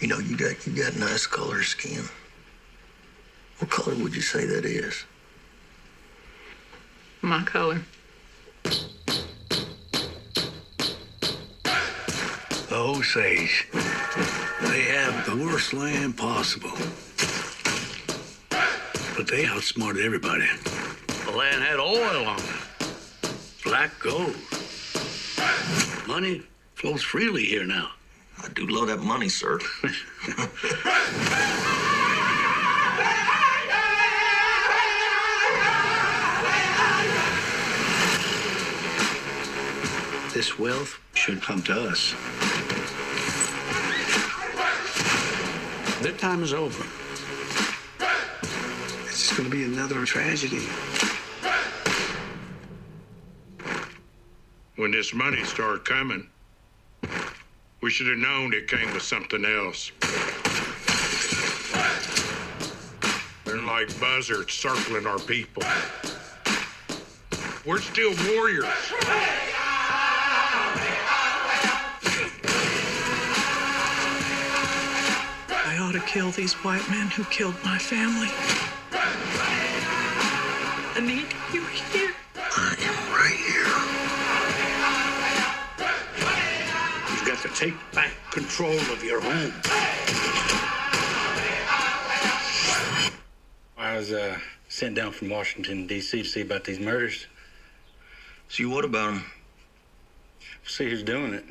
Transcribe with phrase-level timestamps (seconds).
[0.00, 2.04] You know, you got you got nice color skin.
[3.58, 5.04] What color would you say that is?
[7.22, 7.82] My color.
[12.68, 13.66] The Osage.
[13.72, 16.70] They have the worst land possible.
[19.16, 20.46] But they outsmarted everybody.
[21.24, 23.34] The land had oil on it.
[23.64, 24.36] Black gold.
[26.06, 26.42] Money
[26.74, 27.90] flows freely here now.
[28.42, 29.58] I do love that money, sir.
[40.38, 42.14] This wealth should come to us.
[46.00, 46.84] Their time is over.
[49.04, 50.68] It's just going to be another tragedy.
[54.76, 56.28] When this money started coming,
[57.80, 59.92] we should have known it came with something else.
[63.44, 65.62] They're like buzzards circling our people.
[67.64, 68.64] We're still warriors.
[75.50, 78.28] I ought to kill these white men who killed my family.
[80.96, 81.00] I
[87.58, 89.52] take back control of your home.
[93.76, 94.38] I was uh,
[94.68, 96.22] sent down from Washington, D.C.
[96.22, 97.26] to see about these murders.
[98.48, 99.24] See, what about them?
[100.66, 101.44] See who's doing it.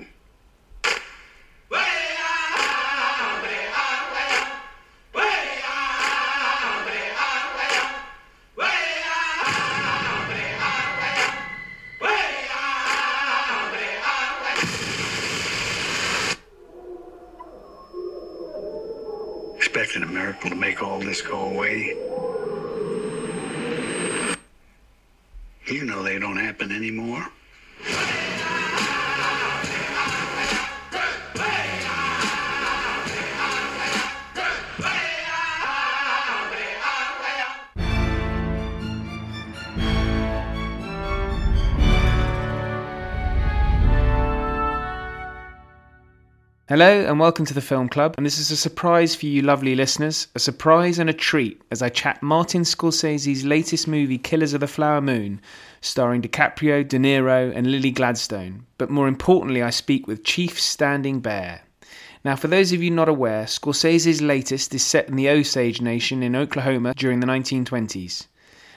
[20.41, 21.95] To make all this go away.
[46.77, 48.13] Hello and welcome to the Film Club.
[48.17, 51.81] And this is a surprise for you lovely listeners, a surprise and a treat as
[51.81, 55.41] I chat Martin Scorsese's latest movie, Killers of the Flower Moon,
[55.81, 58.67] starring DiCaprio, De Niro, and Lily Gladstone.
[58.77, 61.61] But more importantly, I speak with Chief Standing Bear.
[62.23, 66.21] Now, for those of you not aware, Scorsese's latest is set in the Osage Nation
[66.21, 68.27] in Oklahoma during the 1920s.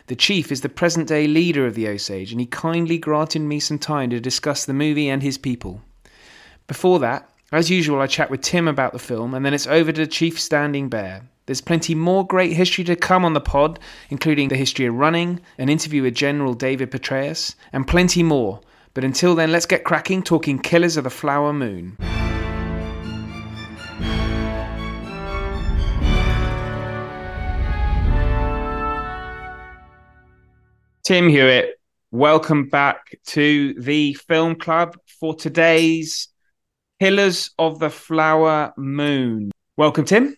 [0.06, 3.60] The chief is the present day leader of the Osage, and he kindly granted me
[3.60, 5.82] some time to discuss the movie and his people.
[6.66, 9.90] Before that, as usual, I chat with Tim about the film, and then it's over
[9.90, 11.22] to Chief Standing Bear.
[11.46, 15.40] There's plenty more great history to come on the pod, including the history of running,
[15.58, 18.60] an interview with General David Petraeus, and plenty more.
[18.94, 21.96] But until then, let's get cracking talking Killers of the Flower Moon.
[31.02, 31.80] Tim Hewitt,
[32.12, 36.28] welcome back to the Film Club for today's
[37.00, 39.50] Killers of the Flower Moon.
[39.78, 40.36] Welcome, Tim.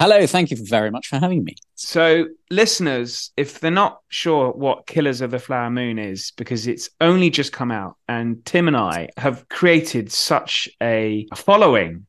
[0.00, 1.54] Hello, thank you very much for having me.
[1.76, 6.90] So, listeners, if they're not sure what Killers of the Flower Moon is, because it's
[7.00, 12.06] only just come out, and Tim and I have created such a following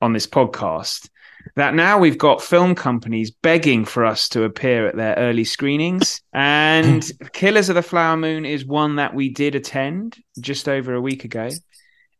[0.00, 1.08] on this podcast
[1.56, 6.20] that now we've got film companies begging for us to appear at their early screenings.
[6.32, 11.00] And Killers of the Flower Moon is one that we did attend just over a
[11.00, 11.48] week ago.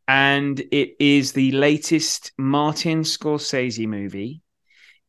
[0.07, 4.41] And it is the latest Martin Scorsese movie.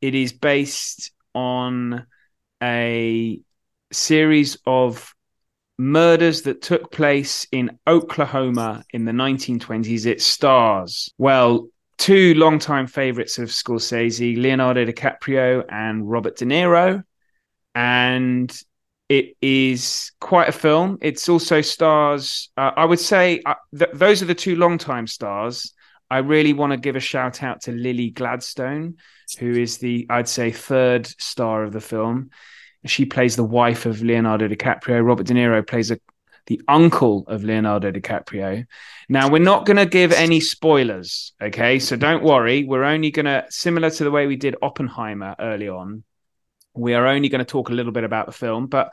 [0.00, 2.06] It is based on
[2.62, 3.40] a
[3.92, 5.14] series of
[5.78, 10.06] murders that took place in Oklahoma in the 1920s.
[10.06, 11.68] It stars, well,
[11.98, 17.04] two longtime favorites of Scorsese, Leonardo DiCaprio and Robert De Niro.
[17.74, 18.52] And
[19.08, 20.99] it is quite a film.
[21.00, 25.72] It's also stars, uh, I would say, uh, th- those are the two longtime stars.
[26.10, 28.96] I really want to give a shout out to Lily Gladstone,
[29.38, 32.31] who is the, I'd say, third star of the film.
[32.87, 35.05] She plays the wife of Leonardo DiCaprio.
[35.05, 35.99] Robert De Niro plays a,
[36.46, 38.66] the uncle of Leonardo DiCaprio.
[39.08, 41.78] Now, we're not going to give any spoilers, okay?
[41.78, 42.64] So don't worry.
[42.64, 46.04] We're only going to, similar to the way we did Oppenheimer early on,
[46.78, 48.66] we are only going to talk a little bit about the film.
[48.66, 48.90] But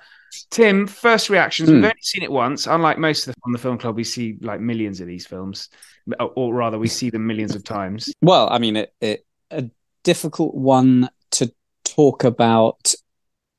[0.50, 1.70] Tim, first reactions.
[1.70, 1.86] We've Hmm.
[1.86, 2.68] only seen it once.
[2.68, 5.70] Unlike most of the on the film club, we see like millions of these films,
[6.20, 8.12] or rather, we see them millions of times.
[8.22, 9.70] Well, I mean, it, it, a
[10.04, 11.54] difficult one to
[11.84, 12.94] talk about,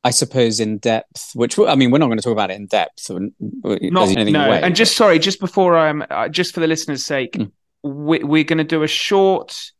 [0.05, 1.31] I suppose, in depth.
[1.34, 3.08] Which I mean, we're not going to talk about it in depth.
[3.11, 4.46] Or, Not no.
[4.46, 7.52] away, and just sorry, just before I'm, uh, just for the listeners' sake, Mm.
[7.82, 9.70] we, we're going to do a short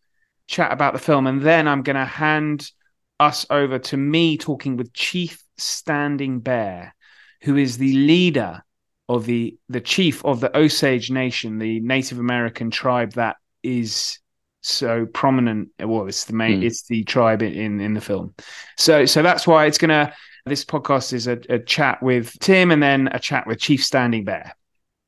[0.47, 2.71] chat about the film, and then I'm going to hand
[3.21, 6.95] us over to me talking with Chief Standing Bear,
[7.43, 8.63] who is the leader
[9.09, 14.19] of the the chief of the Osage Nation, the Native American tribe that is
[14.63, 15.69] so prominent.
[15.79, 16.65] Well, it's the main, Mm.
[16.65, 18.35] it's the tribe in, in the film.
[18.77, 20.13] So so that's why it's gonna.
[20.45, 24.25] This podcast is a, a chat with Tim and then a chat with Chief Standing
[24.25, 24.55] Bear.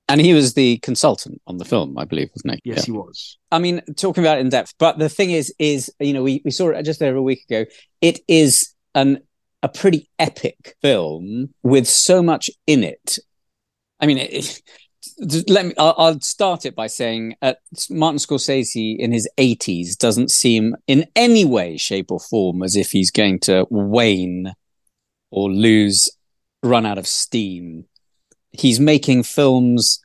[0.08, 2.70] And he was the consultant on the film, I believe, wasn't he?
[2.70, 2.84] Yes, Yeah.
[2.86, 3.38] he was.
[3.52, 6.40] I mean, talking about it in depth, but the thing is, is you know, we,
[6.44, 7.64] we saw it just over a week ago.
[8.00, 9.20] It is an
[9.62, 13.18] a pretty epic film with so much in it.
[14.00, 14.32] I mean, it,
[15.18, 15.74] it- let me.
[15.78, 17.54] I'll, I'll start it by saying, uh,
[17.90, 22.92] Martin Scorsese in his eighties doesn't seem in any way, shape, or form as if
[22.92, 24.52] he's going to wane
[25.30, 26.08] or lose,
[26.62, 27.84] run out of steam.
[28.52, 30.00] He's making films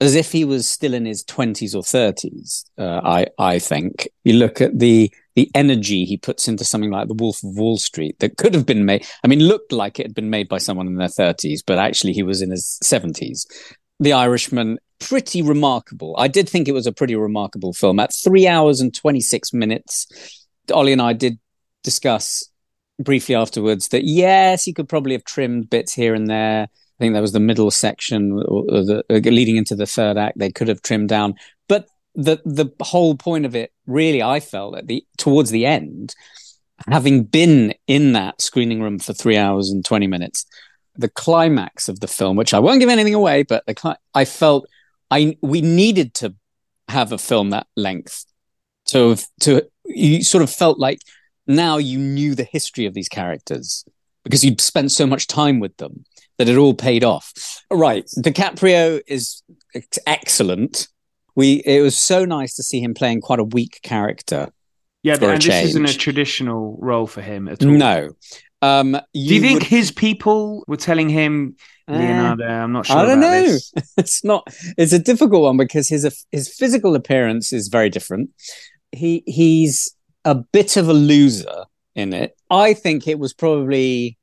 [0.00, 4.08] as if he was still in his 20s or 30s uh, i i think.
[4.24, 7.78] You look at the the energy he puts into something like the wolf of wall
[7.78, 10.58] street that could have been made i mean looked like it had been made by
[10.58, 13.46] someone in their 30s but actually he was in his 70s
[14.00, 16.14] the irishman pretty remarkable.
[16.18, 18.00] I did think it was a pretty remarkable film.
[18.00, 20.06] At 3 hours and 26 minutes
[20.72, 21.38] ollie and i did
[21.84, 22.48] discuss
[22.98, 27.14] briefly afterwards that yes he could probably have trimmed bits here and there I think
[27.14, 30.38] that was the middle section or, the, uh, leading into the third act.
[30.38, 31.34] They could have trimmed down,
[31.68, 36.14] but the the whole point of it, really, I felt at the towards the end,
[36.88, 40.46] having been in that screening room for three hours and twenty minutes,
[40.96, 44.24] the climax of the film, which I won't give anything away, but the cli- I
[44.24, 44.66] felt
[45.10, 46.34] I we needed to
[46.88, 48.24] have a film that length
[48.86, 51.00] to to you sort of felt like
[51.46, 53.84] now you knew the history of these characters
[54.24, 56.04] because you'd spent so much time with them
[56.38, 57.32] that it all paid off.
[57.70, 59.42] Right, DiCaprio is
[60.06, 60.88] excellent.
[61.34, 64.48] We it was so nice to see him playing quite a weak character.
[65.02, 67.70] Yeah, For a and this isn't a traditional role for him at all.
[67.70, 68.10] No,
[68.62, 71.56] um, Do you think would- his people were telling him,
[71.88, 73.56] Eh, Leonardo, I'm not sure I don't know.
[73.96, 74.48] it's not.
[74.76, 78.30] It's a difficult one because his his physical appearance is very different.
[78.90, 79.94] He he's
[80.24, 82.36] a bit of a loser in it.
[82.50, 84.18] I think it was probably.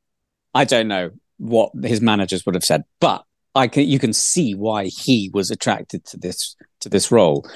[0.54, 1.12] I don't know
[1.44, 3.24] what his managers would have said, but
[3.56, 7.48] I can you can see why he was attracted to this to this role.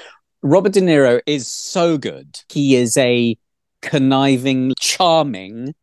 [0.42, 2.40] Robert De Niro is so good.
[2.48, 3.36] He is a
[3.82, 5.74] conniving, charming,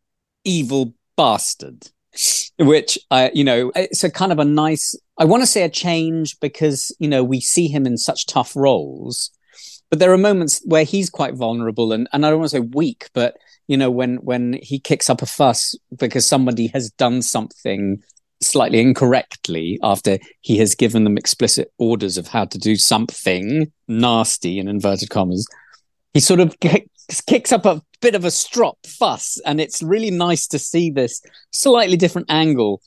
[0.44, 1.90] evil bastard
[2.58, 4.94] which I, you know, it's a kind of a nice.
[5.18, 8.54] I want to say a change because you know we see him in such tough
[8.56, 9.30] roles,
[9.90, 12.60] but there are moments where he's quite vulnerable and and I don't want to say
[12.60, 13.36] weak, but
[13.68, 18.02] you know when when he kicks up a fuss because somebody has done something
[18.42, 24.58] slightly incorrectly after he has given them explicit orders of how to do something nasty
[24.58, 25.46] in inverted commas
[26.12, 26.54] he sort of
[27.26, 31.22] kicks up a bit of a strop fuss and it's really nice to see this
[31.50, 32.80] slightly different angle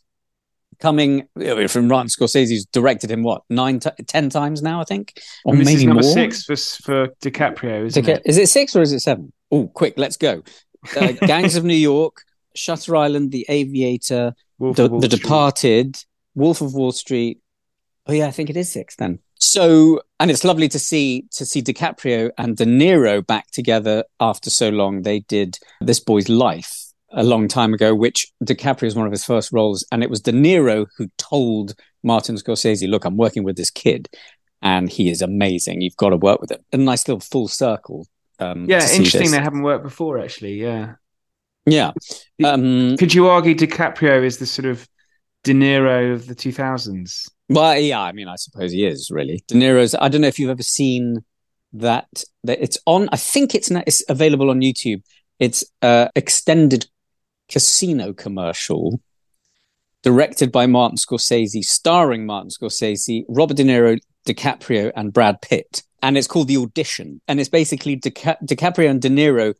[0.79, 1.27] coming
[1.67, 5.53] from Martin Scorsese who's directed him what nine t- ten times now I think or
[5.53, 8.21] And this maybe is number more six for, for DiCaprio, isn't Okay, it?
[8.25, 9.33] is it six or is it seven?
[9.51, 10.43] Oh, quick, let's go.
[10.95, 12.23] Uh, Gangs of New York,
[12.55, 16.03] Shutter Island, The Aviator, Wolf The, the Departed,
[16.35, 17.41] Wolf of Wall Street.
[18.07, 19.19] Oh yeah, I think it is six then.
[19.35, 24.49] So, and it's lovely to see to see DiCaprio and De Niro back together after
[24.49, 25.03] so long.
[25.03, 29.25] They did This Boy's Life a long time ago, which DiCaprio is one of his
[29.25, 33.57] first roles, and it was De Niro who told Martin Scorsese, "Look, I'm working with
[33.57, 34.09] this kid."
[34.61, 35.81] and he is amazing.
[35.81, 36.59] You've got to work with him.
[36.73, 38.07] A nice little full circle.
[38.39, 39.31] Um, Yeah, interesting.
[39.31, 40.55] They haven't worked before, actually.
[40.55, 40.95] Yeah.
[41.65, 41.91] Yeah.
[42.43, 44.87] Um, Could you argue DiCaprio is the sort of
[45.43, 47.29] De Niro of the 2000s?
[47.49, 49.43] Well, yeah, I mean, I suppose he is really.
[49.47, 49.95] De Niro's.
[49.95, 51.23] I don't know if you've ever seen
[51.73, 52.07] that.
[52.43, 53.09] That it's on.
[53.11, 55.01] I think it's it's available on YouTube.
[55.39, 56.87] It's a extended
[57.49, 59.01] casino commercial
[60.03, 65.83] directed by Martin Scorsese, starring Martin Scorsese, Robert De Niro, DiCaprio, and Brad Pitt.
[66.01, 67.21] And it's called The Audition.
[67.27, 69.53] And it's basically Dica- DiCaprio and De Niro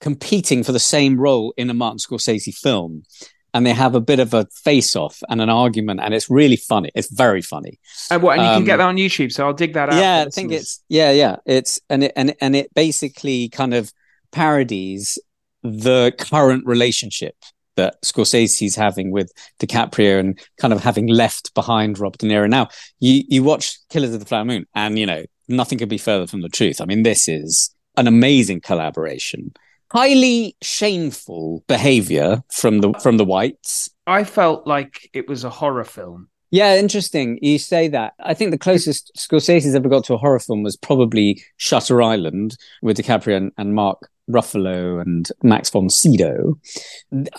[0.00, 3.04] competing for the same role in a Martin Scorsese film.
[3.52, 6.56] And they have a bit of a face off and an argument, and it's really
[6.56, 6.90] funny.
[6.92, 7.78] It's very funny.
[8.10, 9.94] Uh, what, and you can Um, get that on YouTube, so I'll dig that out.
[9.94, 11.36] Yeah, I think it's yeah, yeah.
[11.46, 13.92] It's and it and and it basically kind of
[14.32, 15.20] parodies
[15.62, 17.36] the current relationship
[17.76, 22.48] that Scorsese's having with DiCaprio and kind of having left behind Robert De Niro.
[22.48, 22.68] Now,
[23.00, 26.26] you you watch Killers of the Flower Moon, and you know nothing could be further
[26.26, 26.80] from the truth.
[26.80, 29.52] I mean, this is an amazing collaboration.
[29.92, 33.88] Highly shameful behavior from the from the whites.
[34.06, 36.28] I felt like it was a horror film.
[36.50, 37.38] Yeah, interesting.
[37.42, 38.14] You say that.
[38.20, 42.56] I think the closest Scorsese's ever got to a horror film was probably Shutter Island
[42.80, 46.58] with DiCaprio and, and Mark Ruffalo and Max von Sydow.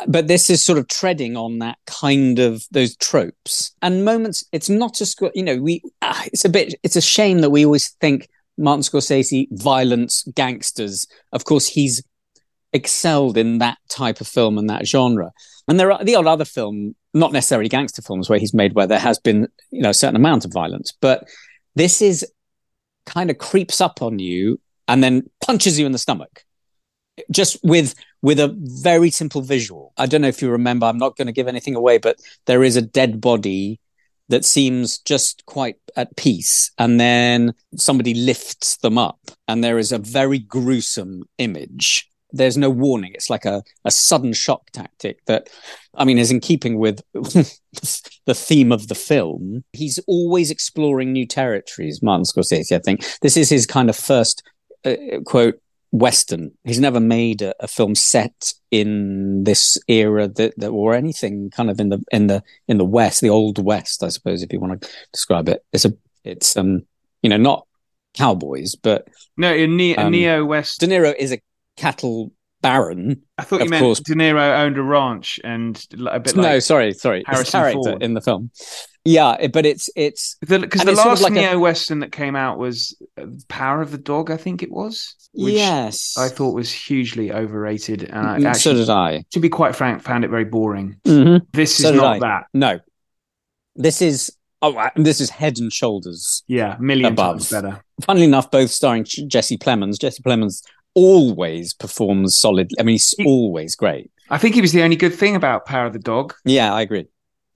[0.08, 4.44] But this is sort of treading on that kind of those tropes and moments.
[4.52, 5.82] It's not a you know we.
[6.02, 6.76] ah, it's a bit.
[6.84, 11.08] It's a shame that we always think Martin Scorsese, violence, gangsters.
[11.32, 12.04] Of course, he's
[12.74, 15.32] excelled in that type of film and that genre.
[15.68, 18.88] And there are the odd other film, not necessarily gangster films, where he's made where
[18.88, 20.94] there has been, you know, a certain amount of violence.
[21.02, 21.28] But
[21.76, 22.26] this is
[23.06, 26.44] kind of creeps up on you and then punches you in the stomach.
[27.32, 29.94] Just with with a very simple visual.
[29.98, 32.64] I don't know if you remember, I'm not going to give anything away, but there
[32.64, 33.80] is a dead body
[34.30, 36.72] that seems just quite at peace.
[36.78, 42.10] And then somebody lifts them up, and there is a very gruesome image.
[42.32, 43.12] There's no warning.
[43.14, 45.50] It's like a, a sudden shock tactic that,
[45.94, 49.64] I mean, is in keeping with the theme of the film.
[49.72, 53.06] He's always exploring new territories, Martin Scorsese, I think.
[53.22, 54.44] This is his kind of first,
[54.84, 54.96] uh,
[55.26, 55.62] quote,
[55.98, 56.52] Western.
[56.64, 61.70] He's never made a, a film set in this era that, that or anything kind
[61.70, 64.60] of in the in the in the West, the old West, I suppose, if you
[64.60, 65.64] want to describe it.
[65.72, 66.84] It's a it's um
[67.22, 67.66] you know not
[68.14, 70.80] cowboys, but No, ne- Um, Neo West.
[70.80, 71.40] De Niro is a
[71.78, 73.22] cattle baron.
[73.38, 74.00] I thought you meant course.
[74.02, 78.04] De Niro owned a ranch and a bit no, sorry, sorry, Harrison character Ford.
[78.04, 78.52] in the film.
[79.08, 82.00] Yeah, but it's it's because the, and it's sort of last like a- Neo Western
[82.00, 85.14] that came out was uh, Power of the Dog, I think it was.
[85.34, 86.16] Yes.
[86.18, 89.24] I thought was hugely overrated, and I Mm, so actually, did I.
[89.32, 90.96] to be quite frank, found it very boring.
[91.06, 91.46] Mhm.
[91.54, 92.20] This So is not I.
[92.20, 92.44] that.
[92.54, 92.80] No,
[93.76, 96.44] this is oh, this is head and shoulders.
[96.48, 97.36] Yeah, a million Above.
[97.36, 97.82] times better.
[98.02, 100.00] Funnily enough, both starring Jesse Plemons.
[100.00, 100.64] Jesse Plemons
[100.96, 102.72] always performs solid.
[102.80, 104.10] I mean, he's He- always great.
[104.32, 106.34] I think he was the only good thing about Power of the Dog.
[106.46, 107.06] Yeah, I agree.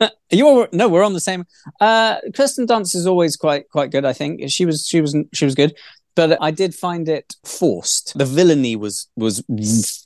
[0.00, 1.44] Uh, you're no, we're on the same.
[1.80, 4.04] Uh, Kirsten Dunst is always quite quite good.
[4.04, 5.74] I think she was she was she was good,
[6.14, 8.16] but I did find it forced.
[8.18, 9.42] The villainy was was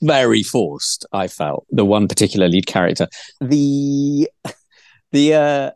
[0.02, 1.06] very forced.
[1.12, 3.08] I felt the one particular lead character.
[3.40, 4.28] The
[5.12, 5.70] the uh,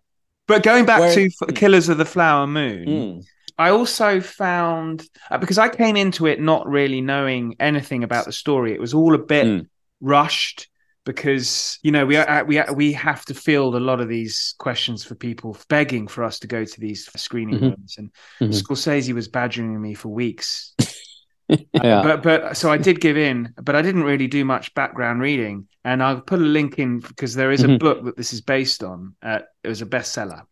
[0.47, 3.25] But going back Where- to F- Killers of the Flower Moon, mm,
[3.59, 8.33] I also found uh, because I came into it not really knowing anything about the
[8.33, 8.73] story.
[8.75, 9.67] It was all a bit Mm.
[10.01, 10.69] rushed
[11.05, 14.55] because you know we are, we are, we have to field a lot of these
[14.59, 17.63] questions for people begging for us to go to these screening Mhm.
[17.63, 18.53] rooms, and Mhm.
[18.63, 20.75] Scorsese was badgering me for weeks.
[21.49, 22.03] yeah.
[22.03, 25.67] But but so I did give in, but I didn't really do much background reading,
[25.85, 27.79] and I'll put a link in because there is a Mhm.
[27.81, 29.15] book that this is based on.
[29.23, 30.43] Uh, it was a bestseller,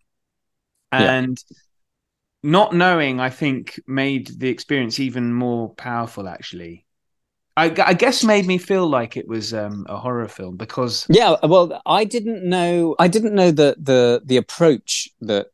[0.92, 1.12] Yeah.
[1.12, 1.38] and
[2.42, 6.26] not knowing, I think, made the experience even more powerful.
[6.26, 6.86] Actually,
[7.60, 11.36] I, I guess made me feel like it was um, a horror film because Yeah,
[11.42, 12.96] well, I didn't know.
[12.98, 15.48] I didn't know the the the approach that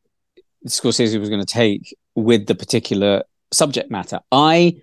[0.69, 4.21] Scorsese was going to take with the particular subject matter.
[4.31, 4.83] I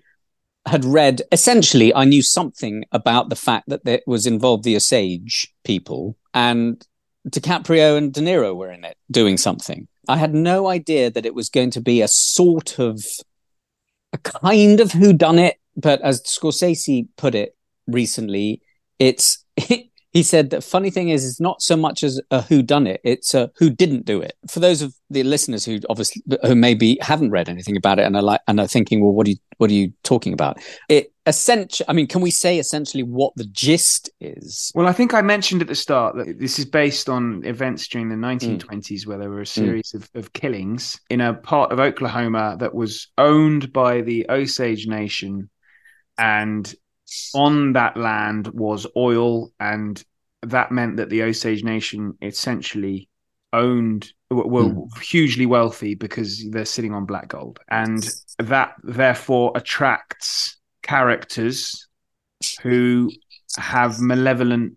[0.66, 1.94] had read essentially.
[1.94, 6.86] I knew something about the fact that it was involved the Osage people and
[7.28, 9.88] DiCaprio and De Niro were in it doing something.
[10.08, 13.02] I had no idea that it was going to be a sort of
[14.12, 18.62] a kind of who done it, but as Scorsese put it recently,
[18.98, 19.44] it's
[20.14, 23.00] he said the funny thing is it's not so much as a who done it
[23.04, 26.96] it's a who didn't do it for those of the listeners who obviously who maybe
[27.00, 29.36] haven't read anything about it and are like and are thinking well what are you
[29.58, 30.56] what are you talking about
[30.88, 34.70] it essentially, I mean, can we say essentially what the gist is?
[34.74, 38.08] Well, I think I mentioned at the start that this is based on events during
[38.08, 39.96] the 1920s where there were a series mm.
[39.96, 45.48] of, of killings in a part of Oklahoma that was owned by the Osage Nation.
[46.18, 46.72] And
[47.34, 49.52] on that land was oil.
[49.60, 50.02] And
[50.42, 53.08] that meant that the Osage Nation essentially
[53.52, 55.02] owned were mm.
[55.02, 61.86] hugely wealthy because they're sitting on black gold and that therefore attracts characters
[62.62, 63.10] who
[63.56, 64.76] have malevolent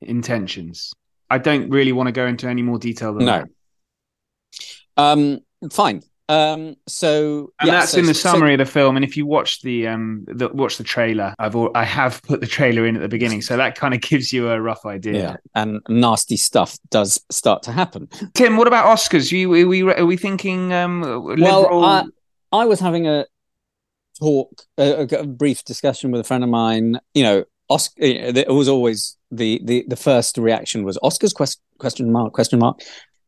[0.00, 0.92] intentions.
[1.28, 3.44] I don't really want to go into any more detail than no.
[3.44, 3.48] that.
[4.96, 5.38] Um,
[5.70, 6.02] fine.
[6.30, 8.94] Um, so and yeah, that's so, in the summary so, of the film.
[8.94, 12.40] And if you watch the um, the, watch the trailer, I've all, I have put
[12.40, 15.12] the trailer in at the beginning, so that kind of gives you a rough idea.
[15.12, 18.08] Yeah, and nasty stuff does start to happen.
[18.34, 19.32] Tim, what about Oscars?
[19.32, 20.72] You, are we are we thinking?
[20.72, 21.80] Um, liberal...
[21.80, 22.04] Well, I,
[22.52, 23.26] I was having a
[24.20, 27.00] talk, a, a, brief discussion with a friend of mine.
[27.12, 27.94] You know, Oscar.
[27.98, 32.82] It was always the the the first reaction was Oscars question question mark question mark.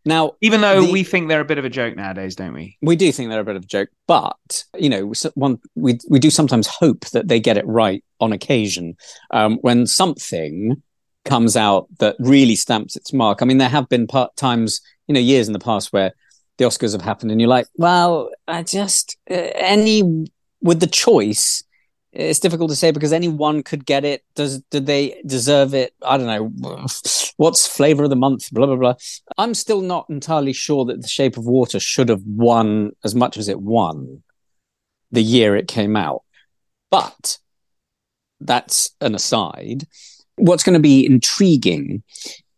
[0.04, 2.76] Now, even though the, we think they're a bit of a joke nowadays, don't we?
[2.82, 6.18] We do think they're a bit of a joke, but you know, one we we
[6.18, 8.96] do sometimes hope that they get it right on occasion
[9.30, 10.82] um, when something
[11.24, 13.42] comes out that really stamps its mark.
[13.42, 16.12] I mean, there have been part times, you know, years in the past where
[16.58, 20.26] the Oscars have happened, and you're like, well, I just uh, any
[20.60, 21.62] with the choice,
[22.12, 24.22] it's difficult to say because anyone could get it.
[24.34, 25.94] Does did they deserve it?
[26.02, 26.78] I don't know.
[27.36, 28.50] What's flavor of the month?
[28.52, 28.94] Blah blah blah.
[29.38, 33.36] I'm still not entirely sure that The Shape of Water should have won as much
[33.36, 34.22] as it won
[35.10, 36.22] the year it came out.
[36.90, 37.38] But
[38.40, 39.86] that's an aside.
[40.36, 42.02] What's going to be intriguing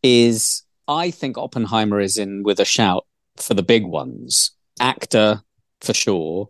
[0.03, 3.07] is I think Oppenheimer is in with a shout
[3.37, 4.53] for the big ones.
[4.81, 5.43] Actor
[5.81, 6.49] for sure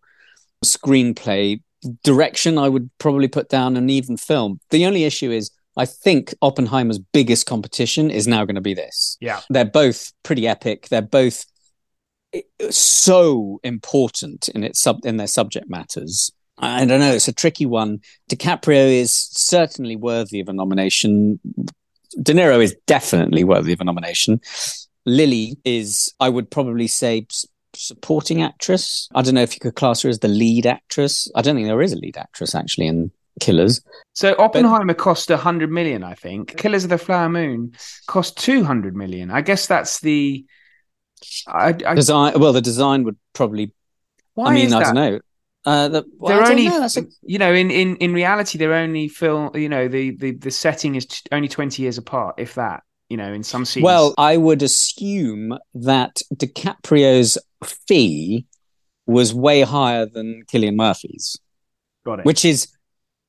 [0.65, 1.61] screenplay
[2.03, 4.61] direction i would probably put down an even film.
[4.71, 9.17] The only issue is i think oppenheimer's biggest competition is now going to be this.
[9.21, 9.41] Yeah.
[9.51, 10.89] They're both pretty epic.
[10.89, 11.45] They're both
[12.33, 16.31] eh, so important in its sub in their subject matters.
[16.59, 18.01] I don't know it's a tricky one.
[18.31, 21.41] Dicaprio is certainly worthy of a nomination.
[22.23, 24.41] De niro is definitely worthy of a nomination.
[25.07, 27.27] Lily is i would probably say
[27.77, 29.09] supporting actress.
[29.15, 31.31] I don't know if you could class her as the lead actress.
[31.35, 33.11] I don't think there is a lead actress actually in
[33.41, 33.81] Killers.
[34.13, 36.57] So Oppenheimer but, cost a hundred million, I think.
[36.57, 37.73] Killers of the Flower Moon
[38.07, 39.31] cost two hundred million.
[39.31, 40.45] I guess that's the
[41.47, 42.39] I, I, design.
[42.39, 43.73] Well, the design would probably.
[44.35, 45.21] Why I mean, I don't know.
[45.67, 46.85] Uh, the, well, they're only, know.
[46.85, 47.03] A...
[47.23, 49.51] you know, in, in, in reality, they're only film.
[49.55, 53.17] You know, the, the, the setting is t- only twenty years apart, if that you
[53.17, 53.85] know, in some scenes.
[53.85, 58.47] Well, I would assume that DiCaprio's fee
[59.07, 61.37] was way higher than Cillian Murphy's.
[62.05, 62.25] Got it.
[62.25, 62.69] Which is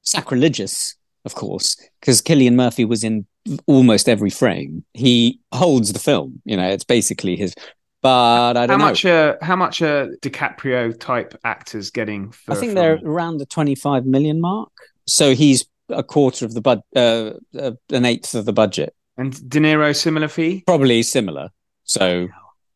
[0.01, 0.95] sacrilegious,
[1.25, 3.25] of course, because Cillian Murphy was in
[3.67, 4.85] almost every frame.
[4.93, 6.41] He holds the film.
[6.45, 7.55] You know, it's basically his.
[8.01, 8.91] But I don't how know.
[8.91, 9.05] much.
[9.05, 12.33] Uh, how much are DiCaprio type actors getting?
[12.47, 14.71] I think they're around the twenty-five million mark.
[15.07, 18.95] So he's a quarter of the bud, uh, uh, an eighth of the budget.
[19.17, 20.63] And De Niro similar fee?
[20.67, 21.49] Probably similar.
[21.83, 22.27] So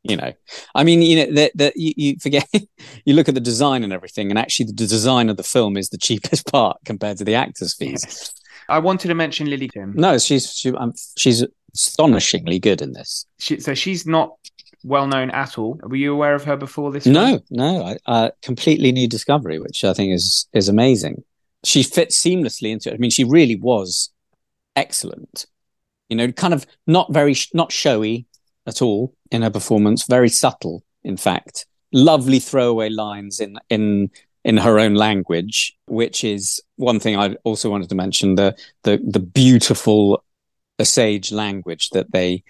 [0.04, 0.32] you know,
[0.76, 2.48] I mean, you know, that that you, you, forget
[3.06, 5.90] you look at the design and everything, and actually the design of the film is
[5.90, 8.04] the cheapest part compared to the actors' fees.
[8.04, 8.34] Yes.
[8.70, 9.94] I wanted to mention Lily Tim.
[9.96, 13.26] No, she's she, um, she's astonishingly good in this.
[13.40, 14.36] She, so she's not
[14.84, 15.80] well known at all.
[15.84, 17.06] Were you aware of her before this?
[17.06, 17.44] No, film?
[17.50, 21.24] no, uh, completely new discovery, which I think is is amazing.
[21.66, 22.94] She fits seamlessly into it.
[22.94, 24.12] I mean, she really was
[24.78, 25.46] excellent
[26.10, 28.26] you know, kind of not very, not showy
[28.70, 31.66] at all in her performance, very subtle, in fact.
[31.92, 34.10] Lovely throwaway lines in, in,
[34.46, 39.02] in her own language, which is one thing I also wanted to mention the, the,
[39.04, 40.24] the beautiful
[40.80, 42.44] Osage language that they,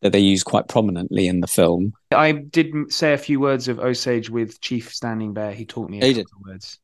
[0.00, 1.92] that they use quite prominently in the film.
[2.12, 5.52] I did say a few words of Osage with Chief Standing Bear.
[5.52, 6.78] He taught me a couple words.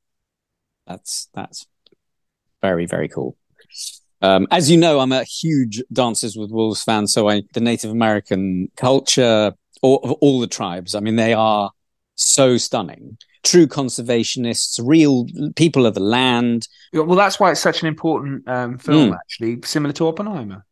[0.86, 1.66] That's that's
[2.60, 3.36] very very cool.
[4.22, 7.90] Um, as you know, I'm a huge Dances with Wolves fan, so I the Native
[7.90, 10.94] American culture of all the tribes.
[10.94, 11.70] I mean, they are
[12.14, 13.18] so stunning.
[13.42, 16.68] True conservationists, real people of the land.
[16.92, 19.16] Well, that's why it's such an important um, film, mm.
[19.16, 20.64] actually, similar to Oppenheimer.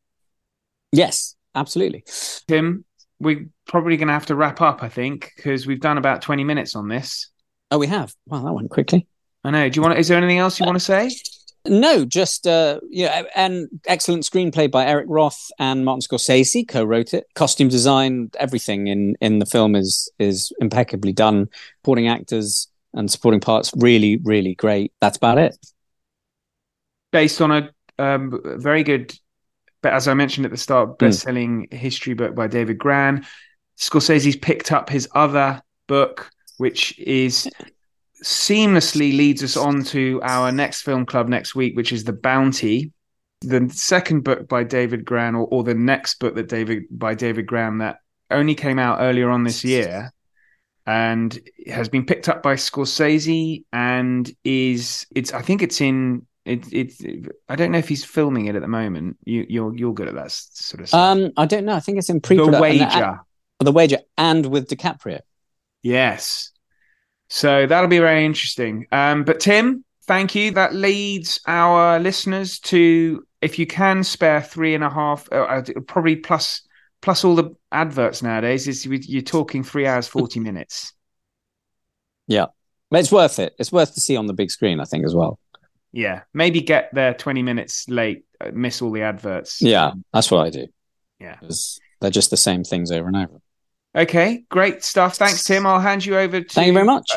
[0.93, 2.05] Yes, absolutely.
[2.47, 2.85] Tim,
[3.19, 6.45] we're probably going to have to wrap up, I think, because we've done about 20
[6.45, 7.29] minutes on this.
[7.73, 8.15] Oh, we have.
[8.27, 9.09] Wow, that went quickly.
[9.43, 9.69] I know.
[9.69, 9.99] Do you want?
[9.99, 11.11] Is there anything else you uh, want to say?
[11.67, 17.27] No, just uh, yeah, and excellent screenplay by Eric Roth and Martin Scorsese co-wrote it.
[17.35, 21.49] Costume design, everything in in the film is is impeccably done.
[21.83, 24.93] Supporting actors and supporting parts, really, really great.
[25.01, 25.57] That's about it.
[27.13, 29.15] based on a um, very good,
[29.83, 31.73] but as I mentioned at the start, best-selling mm.
[31.73, 33.27] history book by David Grann.
[33.79, 37.49] Scorsese's picked up his other book, which is
[38.23, 42.93] seamlessly leads us on to our next film club next week, which is The Bounty.
[43.43, 47.47] The second book by David Grann, or, or the next book that David by David
[47.47, 50.13] Grann that only came out earlier on this year,
[50.87, 56.73] and has been picked up by Scorsese, and is it's I think it's in it,
[56.73, 59.17] it, I don't know if he's filming it at the moment.
[59.25, 61.01] You, you're you're good at that sort of stuff.
[61.01, 61.75] Um, I don't know.
[61.75, 62.37] I think it's in pre.
[62.37, 63.21] The wager.
[63.61, 65.21] the wager, and with DiCaprio.
[65.83, 66.51] Yes.
[67.31, 68.87] So that'll be very interesting.
[68.91, 70.51] Um, but Tim, thank you.
[70.51, 75.63] That leads our listeners to, if you can spare three and a half, uh, uh
[75.87, 76.63] probably plus
[77.01, 80.93] plus all the adverts nowadays, is you're talking three hours forty minutes.
[82.27, 82.47] Yeah,
[82.91, 83.55] it's worth it.
[83.59, 85.39] It's worth to see on the big screen, I think, as well.
[85.93, 89.63] Yeah, maybe get there twenty minutes late, uh, miss all the adverts.
[89.63, 90.67] Yeah, that's what I do.
[91.21, 91.37] Yeah,
[92.01, 93.40] they're just the same things over and over.
[93.95, 95.17] Okay, great stuff.
[95.17, 95.67] Thanks, Tim.
[95.67, 96.49] I'll hand you over to.
[96.49, 97.11] Thank you very much.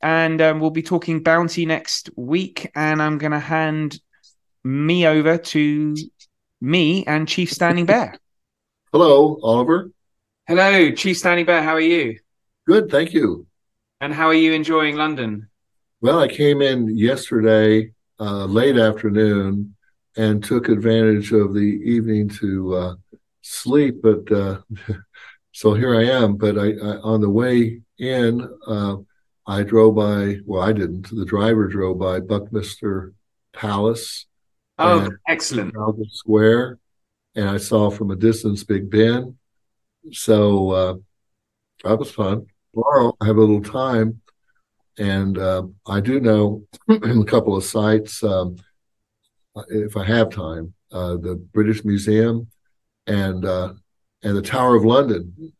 [0.00, 2.70] And um, we'll be talking bounty next week.
[2.74, 3.98] And I'm going to hand
[4.62, 5.96] me over to
[6.60, 8.16] me and Chief Standing Bear.
[8.92, 9.90] Hello, Oliver.
[10.46, 11.62] Hello, Chief Standing Bear.
[11.62, 12.18] How are you?
[12.66, 13.46] Good, thank you.
[14.00, 15.48] And how are you enjoying London?
[16.00, 19.74] Well, I came in yesterday, uh, late afternoon,
[20.16, 22.94] and took advantage of the evening to uh,
[23.40, 24.02] sleep.
[24.02, 24.60] But uh,
[25.54, 26.36] so here I am.
[26.36, 28.96] But I, I on the way in, uh,
[29.46, 30.38] I drove by.
[30.44, 31.08] Well, I didn't.
[31.10, 33.14] The driver drove by Buckminster
[33.52, 34.26] Palace.
[34.78, 35.74] Oh, excellent!
[36.10, 36.80] Square,
[37.36, 39.38] and I saw from a distance Big Ben.
[40.10, 40.94] So uh,
[41.84, 42.46] that was fun.
[42.74, 44.20] Tomorrow I have a little time,
[44.98, 48.56] and uh, I do know a couple of sites um,
[49.68, 50.74] if I have time.
[50.90, 52.48] Uh, the British Museum
[53.06, 53.72] and uh,
[54.24, 55.52] and the Tower of London.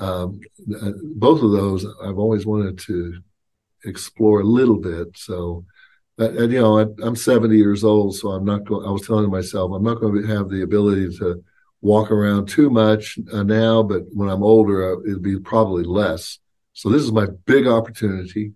[0.00, 0.40] Um,
[0.80, 3.20] uh, both of those I've always wanted to
[3.84, 5.16] explore a little bit.
[5.16, 5.64] So,
[6.18, 8.86] and you know, I, am 70 years old, so I'm not going.
[8.86, 11.44] I was telling myself I'm not going to have the ability to
[11.80, 16.38] walk around too much uh, now, but when I'm older, uh, it'll be probably less.
[16.72, 18.52] So this is my big opportunity.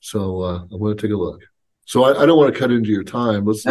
[0.00, 1.42] So uh, I'm going to take a look.
[1.84, 3.44] So I, I, don't want to cut into your time.
[3.44, 3.64] Let's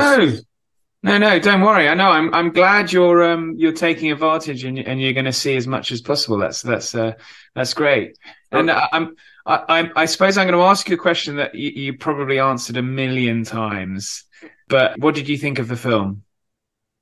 [1.05, 1.87] no, no, don't worry.
[1.87, 2.09] I know.
[2.09, 5.67] I'm I'm glad you're um you're taking advantage and and you're going to see as
[5.67, 6.39] much as possible.
[6.39, 7.13] That's that's uh
[7.53, 8.17] that's great.
[8.51, 9.15] And I, I'm
[9.45, 12.77] I I suppose I'm going to ask you a question that you, you probably answered
[12.77, 14.23] a million times.
[14.67, 16.23] But what did you think of the film?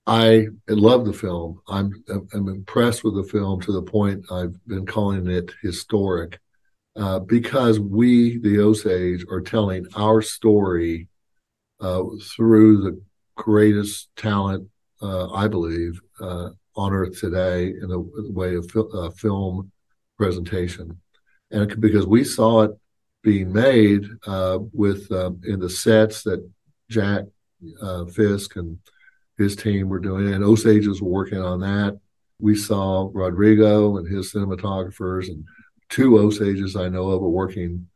[0.06, 1.62] I love the film.
[1.70, 6.42] I'm I'm impressed with the film to the point I've been calling it historic,
[6.98, 11.08] uh, because we, the Osage, are telling our story
[11.80, 12.04] uh,
[12.36, 13.02] through the
[13.36, 14.67] greatest talent,
[15.02, 19.72] uh, I believe, uh, on earth today in the way of fil- uh, film
[20.17, 21.00] presentation,
[21.52, 22.72] and because we saw it
[23.22, 26.48] being made uh, with um, in the sets that
[26.89, 27.24] Jack
[27.82, 28.78] uh, Fisk and
[29.38, 32.00] his team were doing, and Osages were working on that.
[32.39, 35.46] We saw Rodrigo and his cinematographers, and
[35.89, 37.88] two Osages I know of are working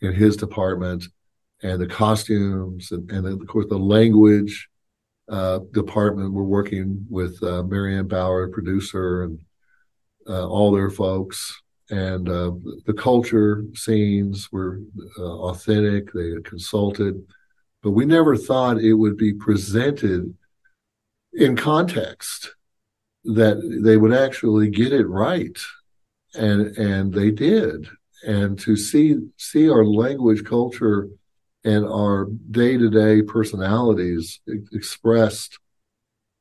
[0.00, 1.04] in his department,
[1.62, 4.68] and the costumes and, and of course the language
[5.28, 6.32] uh, department.
[6.32, 9.40] We're working with uh, Marianne Bower, producer, and
[10.28, 11.60] uh, all their folks.
[11.90, 12.52] And uh,
[12.84, 14.80] the culture scenes were
[15.18, 16.12] uh, authentic.
[16.12, 17.24] They consulted,
[17.82, 20.34] but we never thought it would be presented
[21.32, 22.54] in context
[23.24, 25.56] that they would actually get it right,
[26.34, 27.86] and and they did.
[28.26, 31.08] And to see see our language culture
[31.66, 34.40] and our day-to-day personalities
[34.72, 35.58] expressed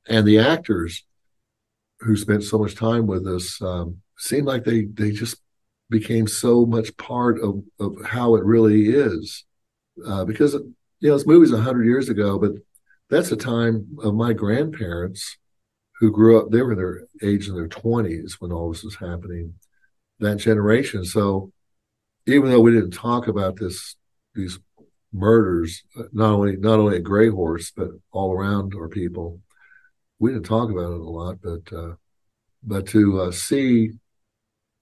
[0.07, 1.03] and the actors
[1.99, 5.37] who spent so much time with us um, seemed like they they just
[5.89, 9.43] became so much part of, of how it really is.
[10.05, 12.51] Uh, because you know this movie's 100 years ago but
[13.09, 15.37] that's the time of my grandparents
[15.99, 18.95] who grew up they were in their age in their 20s when all this was
[18.95, 19.53] happening
[20.19, 21.05] that generation.
[21.05, 21.51] So
[22.25, 23.95] even though we didn't talk about this
[24.33, 24.59] these
[25.15, 29.39] murders, not only not only at Grey Horse but all around our people.
[30.19, 31.95] We didn't talk about it a lot, but uh,
[32.63, 33.91] but to uh, see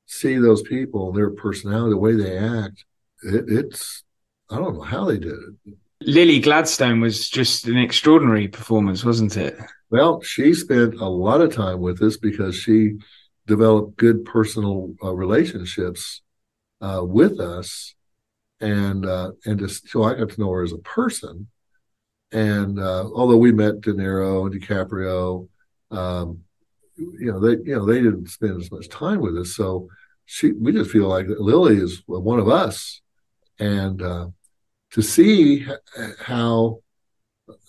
[0.05, 2.85] see those people, and their personality, the way they act,
[3.23, 4.03] it, it's
[4.49, 5.75] I don't know how they did it.
[6.01, 9.57] Lily Gladstone was just an extraordinary performance, wasn't it?
[9.89, 12.97] Well, she spent a lot of time with us because she
[13.47, 16.21] developed good personal uh, relationships
[16.81, 17.95] uh, with us
[18.63, 21.47] and uh, and just so I got to know her as a person,
[22.31, 25.49] And uh, although we met De Niro and DiCaprio,
[25.91, 26.39] um,
[26.97, 29.89] you know they you know they didn't spend as much time with us, so
[30.25, 33.01] she we just feel like Lily is one of us,
[33.59, 34.27] and uh,
[34.91, 35.67] to see
[36.19, 36.79] how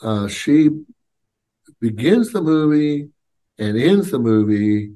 [0.03, 0.71] uh, she
[1.81, 3.09] begins the movie
[3.59, 4.93] and ends the movie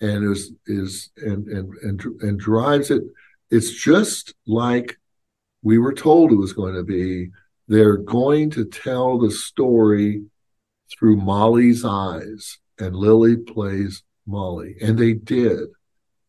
[0.00, 3.02] and is is and and and, and drives it
[3.50, 4.98] it's just like
[5.62, 7.30] we were told it was going to be.
[7.66, 10.22] They're going to tell the story
[10.90, 14.76] through Molly's eyes and Lily plays Molly.
[14.80, 15.68] And they did.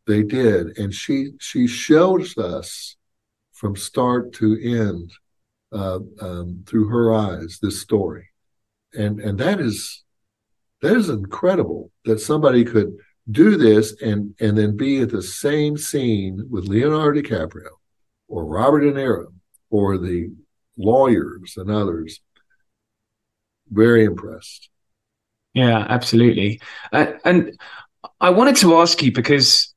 [0.07, 0.77] They did.
[0.77, 2.97] And she she shows us
[3.53, 5.11] from start to end
[5.71, 8.29] uh, um, through her eyes this story.
[8.93, 10.03] And and that is
[10.81, 12.97] that is incredible that somebody could
[13.29, 17.78] do this and and then be at the same scene with Leonardo DiCaprio
[18.29, 19.25] or Robert De Niro
[19.69, 20.31] or the
[20.77, 22.21] lawyers and others.
[23.69, 24.69] Very impressed.
[25.53, 26.61] Yeah, absolutely.
[26.93, 27.59] Uh, and
[28.21, 29.73] I wanted to ask you because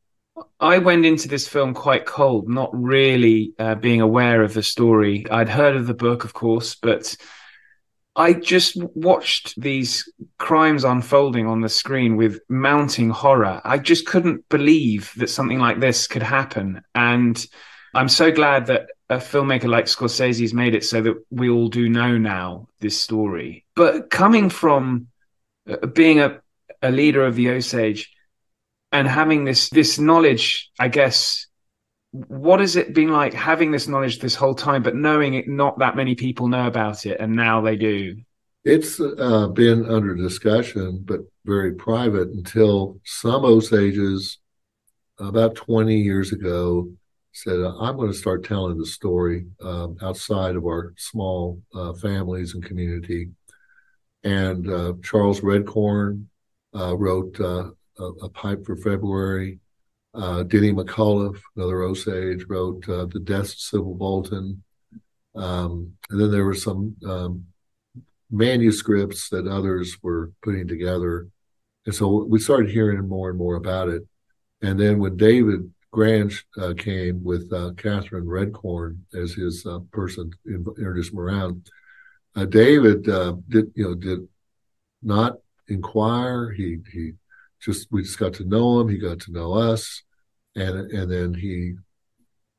[0.61, 5.27] I went into this film quite cold, not really uh, being aware of the story.
[5.31, 7.17] I'd heard of the book, of course, but
[8.15, 13.61] I just watched these crimes unfolding on the screen with mounting horror.
[13.65, 16.83] I just couldn't believe that something like this could happen.
[16.95, 17.45] And
[17.95, 21.89] I'm so glad that a filmmaker like Scorsese's made it so that we all do
[21.89, 23.65] know now this story.
[23.77, 25.09] But coming from
[25.69, 26.41] uh, being a,
[26.81, 28.11] a leader of the Osage
[28.91, 31.47] and having this this knowledge, I guess,
[32.13, 35.79] what has it been like having this knowledge this whole time, but knowing it not
[35.79, 38.17] that many people know about it, and now they do?
[38.65, 44.39] It's uh, been under discussion, but very private until some Osages
[45.19, 46.89] about 20 years ago
[47.33, 52.55] said, I'm going to start telling the story um, outside of our small uh, families
[52.55, 53.31] and community.
[54.23, 56.27] And uh, Charles Redcorn
[56.75, 59.59] uh, wrote uh, a, a, Pipe for February.
[60.15, 64.63] Uh, Denny McCullough, another Osage, wrote uh, The Deaths of Sybil Bolton.
[65.35, 67.47] Um, and then there were some um,
[68.31, 71.29] manuscripts that others were putting together.
[71.87, 74.03] And so we started hearing more and more about it.
[74.61, 80.31] And then when David Grann uh, came with uh, Catherine Redcorn as his uh, person,
[80.47, 81.69] introduced him around,
[82.49, 84.27] David uh, did, you know, did
[85.03, 85.37] not
[85.69, 86.51] inquire.
[86.51, 87.13] He he
[87.61, 88.89] just we just got to know him.
[88.89, 90.03] He got to know us,
[90.57, 91.75] and and then he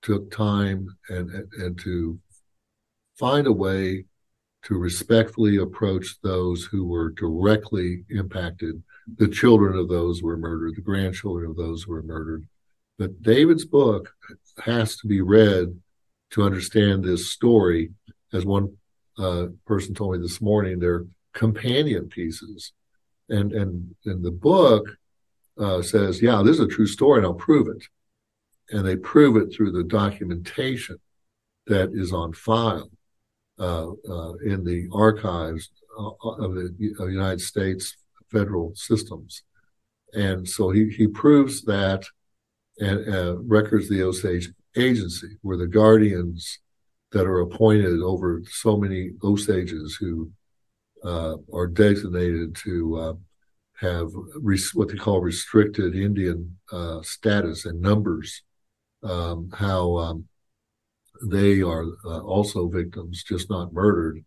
[0.02, 2.20] took time and and, and to
[3.18, 4.06] find a way
[4.64, 8.82] to respectfully approach those who were directly impacted,
[9.18, 12.48] the children of those who were murdered, the grandchildren of those who were murdered.
[12.98, 14.14] But David's book
[14.64, 15.80] has to be read
[16.32, 17.92] to understand this story.
[18.32, 18.78] As one
[19.18, 22.74] uh, person told me this morning, they're companion pieces
[23.30, 24.86] and and and the book
[25.60, 27.84] uh, says, yeah, this is a true story, and I'll prove it.
[28.70, 30.98] And they prove it through the documentation
[31.68, 32.90] that is on file
[33.60, 37.96] uh, uh, in the archives uh, of the United States
[38.32, 39.44] federal systems.
[40.14, 42.04] And so he, he proves that
[42.80, 46.60] and uh, records the Osage agency were the guardians
[47.12, 50.32] that are appointed over so many Osages who
[51.04, 53.14] uh, are designated to uh,
[53.80, 58.42] have res- what they call restricted Indian uh, status and numbers.
[59.04, 60.26] Um, how um,
[61.22, 64.24] they are uh, also victims, just not murdered,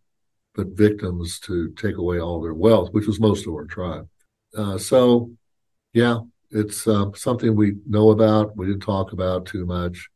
[0.55, 4.07] but victims to take away all their wealth, which was most of our tribe.
[4.55, 5.31] Uh, so,
[5.93, 6.19] yeah,
[6.51, 8.55] it's uh, something we know about.
[8.55, 10.09] We didn't talk about too much,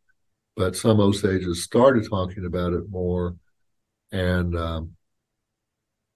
[0.56, 3.36] but some Osages started talking about it more,
[4.12, 4.96] and um,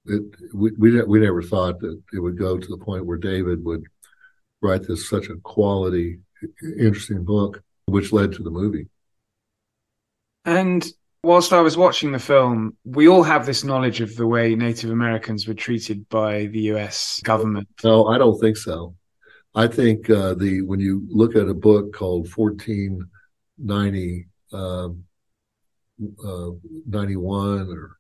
[0.06, 0.24] it,
[0.54, 3.84] we, we we never thought that it would go to the point where David would
[4.62, 6.20] write this such a quality,
[6.80, 8.88] interesting book, which led to the movie.
[10.46, 10.86] And
[11.24, 14.92] whilst I was watching the film, we all have this knowledge of the way Native
[14.92, 17.20] Americans were treated by the U.S.
[17.24, 17.68] government.
[17.84, 18.96] No, I don't think so.
[19.56, 25.04] I think uh, the when you look at a book called 1490, um,
[26.26, 26.50] uh,
[26.88, 27.98] 91 or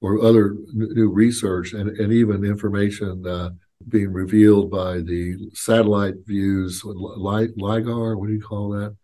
[0.00, 3.50] or other new research and, and even information uh,
[3.88, 8.96] being revealed by the satellite views, LiDAR, what do you call that,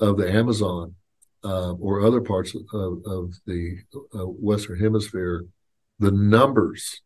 [0.00, 0.94] of the Amazon
[1.44, 3.78] uh, or other parts of, of the
[4.14, 5.44] uh, Western Hemisphere,
[5.98, 7.02] the numbers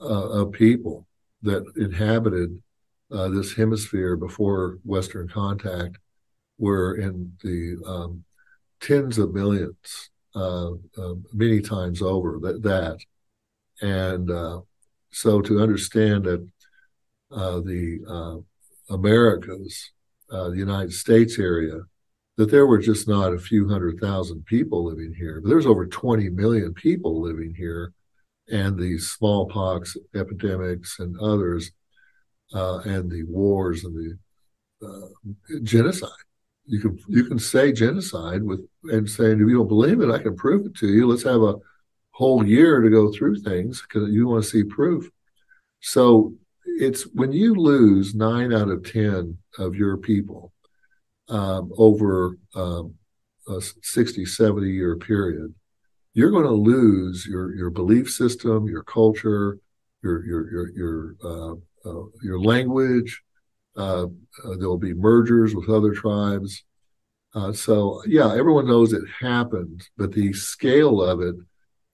[0.00, 1.06] uh, of people
[1.42, 2.60] that inhabited
[3.12, 5.98] uh, this hemisphere before Western contact
[6.58, 8.24] were in the um,
[8.80, 12.98] tens of millions uh, uh, many times over that, that.
[13.80, 14.60] And uh,
[15.10, 16.46] so to understand that
[17.32, 19.90] uh, the uh, Americas,
[20.28, 21.80] the United States area,
[22.36, 25.86] that there were just not a few hundred thousand people living here, but there's over
[25.86, 27.92] 20 million people living here,
[28.48, 31.72] and these smallpox epidemics and others,
[32.54, 36.10] uh, and the wars and the uh, genocide.
[36.66, 40.18] You can you can say genocide with and saying if you don't believe it, I
[40.18, 41.06] can prove it to you.
[41.06, 41.56] Let's have a
[42.12, 45.10] whole year to go through things because you want to see proof.
[45.80, 46.34] So
[46.64, 50.52] it's when you lose nine out of 10 of your people
[51.28, 52.94] um, over um,
[53.48, 55.54] a 60, 70 year period,
[56.14, 59.58] you're going to lose your, your belief system, your culture,
[60.02, 61.54] your, your, your, your, uh,
[61.84, 63.22] uh, your language.
[63.76, 64.06] Uh,
[64.44, 66.64] uh there'll be mergers with other tribes.
[67.34, 71.36] Uh, so yeah, everyone knows it happened, but the scale of it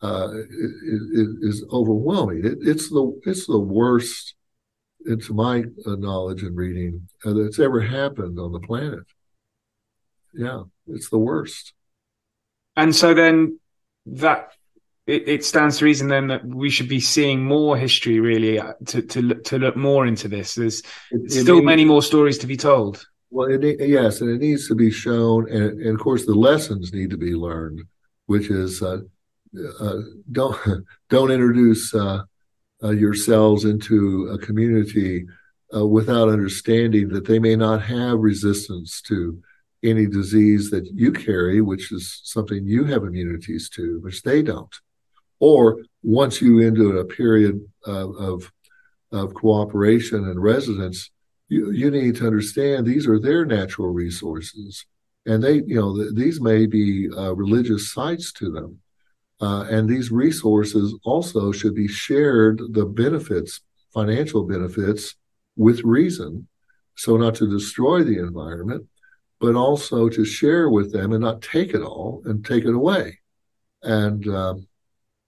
[0.02, 0.28] uh,
[1.42, 2.44] is, overwhelming.
[2.44, 4.34] It, it's the it's the worst,
[5.06, 9.04] to my knowledge and reading, that's ever happened on the planet.
[10.34, 11.72] Yeah, it's the worst.
[12.76, 13.58] And so then
[14.06, 14.52] that
[15.06, 18.72] it, it, stands to reason then that we should be seeing more history really uh,
[18.86, 20.54] to to look, to look more into this.
[20.54, 23.06] There's it, still many more stories to be told.
[23.30, 26.92] Well, it, yes, and it needs to be shown, and, and, of course the lessons
[26.92, 27.82] need to be learned,
[28.26, 28.98] which is uh,
[29.80, 30.00] uh,
[30.32, 30.58] don't
[31.08, 32.22] don't introduce uh,
[32.82, 35.26] uh, yourselves into a community
[35.74, 39.40] uh, without understanding that they may not have resistance to
[39.82, 44.74] any disease that you carry, which is something you have immunities to, which they don't.
[45.40, 48.50] Or once you into a period of
[49.12, 51.10] of cooperation and residence,
[51.48, 54.84] you, you need to understand these are their natural resources,
[55.26, 58.80] and they you know th- these may be uh, religious sites to them
[59.40, 63.60] uh, and these resources also should be shared, the benefits,
[63.92, 65.14] financial benefits,
[65.56, 66.48] with reason.
[66.96, 68.86] So, not to destroy the environment,
[69.38, 73.18] but also to share with them and not take it all and take it away.
[73.82, 74.66] And um,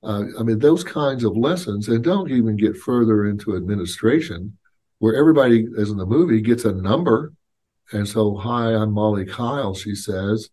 [0.03, 4.57] uh, I mean, those kinds of lessons, and don't even get further into administration,
[4.99, 7.33] where everybody, as in the movie, gets a number.
[7.93, 10.51] And so, hi, I'm Mollie Kyle, she says,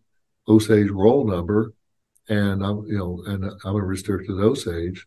[0.48, 1.74] Osage roll number
[2.28, 5.06] and I'm you know and I'm a restricted Osage.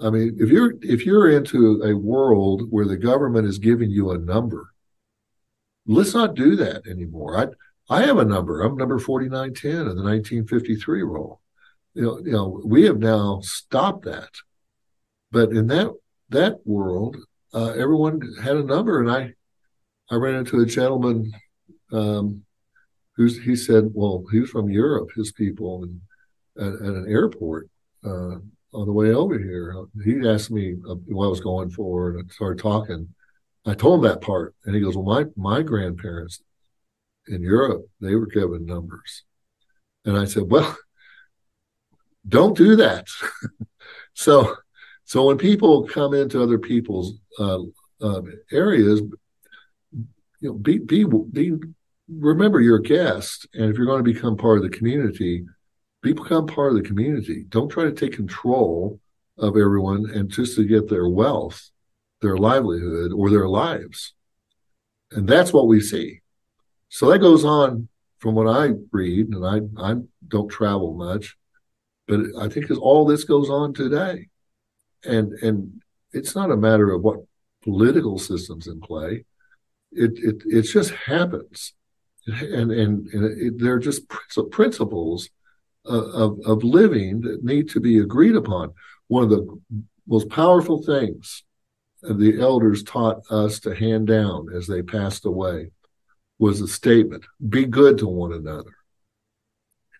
[0.00, 4.10] I mean, if you're if you're into a world where the government is giving you
[4.10, 4.72] a number,
[5.86, 7.38] let's not do that anymore.
[7.38, 8.62] I I have a number.
[8.62, 11.40] I'm number 4910 in the 1953 roll.
[11.94, 14.30] You know, you know, we have now stopped that.
[15.30, 15.92] But in that
[16.30, 17.16] that world,
[17.52, 19.34] uh, everyone had a number, and I
[20.10, 21.32] I ran into a gentleman
[21.92, 22.44] um,
[23.16, 26.00] who's he said, well, he was from Europe, his people, and
[26.58, 27.68] at, at an airport
[28.04, 28.36] uh,
[28.74, 29.74] on the way over here.
[30.04, 33.08] He asked me uh, what I was going for, and I started talking.
[33.64, 36.42] I told him that part, and he goes, "Well, my my grandparents
[37.28, 39.24] in Europe, they were given numbers,"
[40.04, 40.76] and I said, "Well,
[42.26, 43.06] don't do that."
[44.14, 44.56] so,
[45.04, 47.60] so when people come into other people's uh,
[48.00, 49.00] uh, areas,
[49.92, 51.52] you know, be be be
[52.08, 55.44] remember your guest, and if you're going to become part of the community,
[56.02, 57.44] become part of the community.
[57.48, 59.00] Don't try to take control
[59.38, 61.70] of everyone and just to get their wealth,
[62.20, 64.14] their livelihood, or their lives.
[65.12, 66.20] And that's what we see.
[66.88, 69.96] So that goes on from what I read, and I, I
[70.28, 71.36] don't travel much,
[72.06, 74.28] but I think as all this goes on today.
[75.04, 77.20] And and it's not a matter of what
[77.62, 79.24] political systems in play.
[79.92, 81.72] It it it just happens,
[82.26, 84.02] and and, and it, they're just
[84.50, 85.28] principles
[85.84, 88.72] of, of living that need to be agreed upon.
[89.08, 89.60] One of the
[90.06, 91.42] most powerful things
[92.02, 95.70] the elders taught us to hand down as they passed away
[96.38, 98.72] was a statement be good to one another.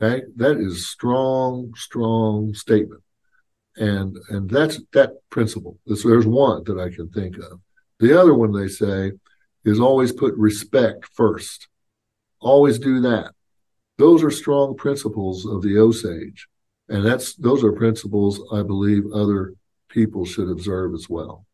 [0.03, 3.03] Okay, that is strong, strong statement.
[3.77, 5.79] And and that's that principle.
[5.87, 7.61] there's one that I can think of.
[8.01, 9.13] The other one they say
[9.65, 11.69] is always put respect first.
[12.41, 13.33] Always do that.
[13.97, 16.49] Those are strong principles of the Osage.
[16.89, 19.55] And that's those are principles I believe other
[19.89, 21.47] people should observe as well.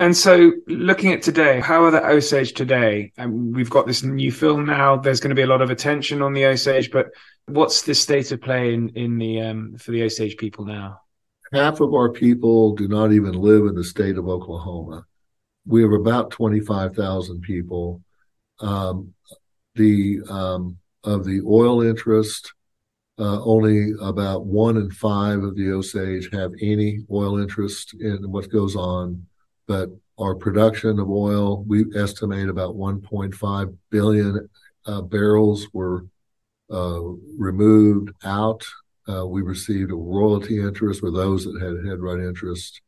[0.00, 3.12] And so, looking at today, how are the Osage today?
[3.18, 4.96] And we've got this new film now.
[4.96, 7.08] There's going to be a lot of attention on the Osage, but
[7.44, 11.02] what's the state of play in in the um, for the Osage people now?
[11.52, 15.04] Half of our people do not even live in the state of Oklahoma.
[15.66, 18.00] We have about twenty five thousand people.
[18.60, 19.12] Um,
[19.74, 22.54] the um, of the oil interest,
[23.20, 28.48] Uh, only about one in five of the Osage have any oil interest in what
[28.58, 29.26] goes on,
[29.70, 34.48] but our production of oil, we estimate about 1.5 billion
[34.84, 36.06] uh, barrels were
[36.72, 37.00] uh,
[37.38, 38.66] removed out.
[39.08, 42.82] Uh, we received a royalty interest for those that had headright interest.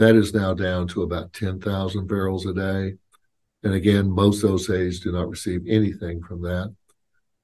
[0.00, 2.94] That is now down to about 10,000 barrels a day.
[3.62, 6.74] And again, most Osage do not receive anything from that.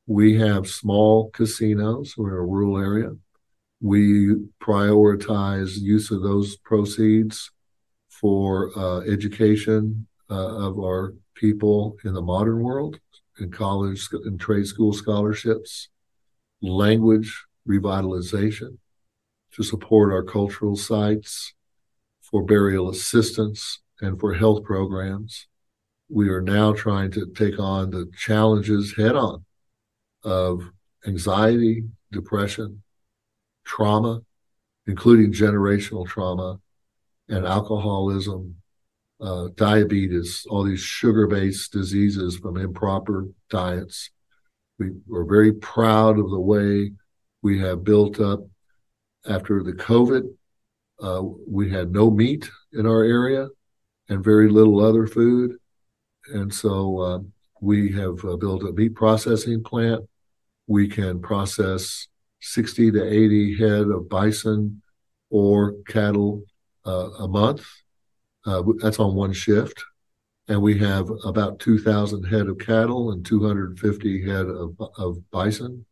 [0.08, 2.14] We have small casinos.
[2.16, 3.10] We're in a rural area.
[3.80, 7.52] We prioritize use of those proceeds
[8.20, 12.98] for uh, education uh, of our people in the modern world,
[13.38, 15.88] in college and trade school scholarships,
[16.60, 18.76] language revitalization
[19.52, 21.54] to support our cultural sites,
[22.20, 25.46] for burial assistance, and for health programs.
[26.08, 29.44] We are now trying to take on the challenges head on
[30.22, 30.70] of
[31.06, 32.82] anxiety, depression,
[33.64, 34.20] trauma,
[34.86, 36.60] including generational trauma,
[37.30, 38.56] and alcoholism,
[39.20, 44.10] uh, diabetes, all these sugar based diseases from improper diets.
[44.78, 46.92] We are very proud of the way
[47.42, 48.40] we have built up
[49.28, 50.24] after the COVID.
[51.00, 53.48] Uh, we had no meat in our area
[54.08, 55.56] and very little other food.
[56.32, 57.18] And so uh,
[57.60, 60.04] we have uh, built a meat processing plant.
[60.66, 62.08] We can process
[62.42, 64.82] 60 to 80 head of bison
[65.30, 66.42] or cattle
[66.90, 67.66] a month.
[68.46, 69.82] Uh, that's on one shift.
[70.48, 75.86] And we have about 2,000 head of cattle and 250 head of, of bison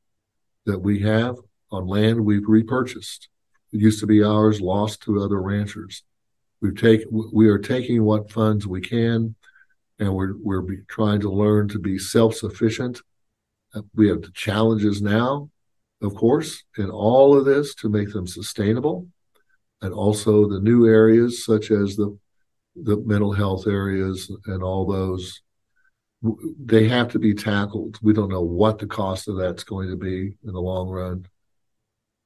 [0.66, 1.36] that we have
[1.70, 3.28] on land we've repurchased.
[3.72, 6.02] It used to be ours, lost to other ranchers.
[6.60, 9.36] We've taken, we are taking what funds we can,
[9.98, 13.00] and we're we're trying to learn to be self-sufficient.
[13.74, 15.50] Uh, we have the challenges now,
[16.02, 19.06] of course, in all of this to make them sustainable
[19.82, 22.16] and also the new areas such as the
[22.74, 25.42] the mental health areas and all those
[26.64, 27.98] they have to be tackled.
[28.02, 31.26] We don't know what the cost of that's going to be in the long run.